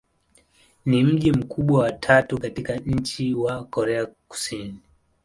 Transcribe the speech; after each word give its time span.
Ni 0.85 1.03
mji 1.03 1.31
mkubwa 1.31 1.79
wa 1.83 1.91
tatu 1.91 2.37
katika 2.37 2.75
nchi 2.75 3.33
wa 3.33 3.63
Korea 3.63 4.05
Kusini. 4.27 4.79